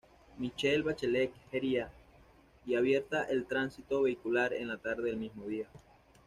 [0.39, 1.91] Michelle Bachelet Jeria,
[2.65, 5.67] y abierta al tránsito vehicular en la tarde del mismo día.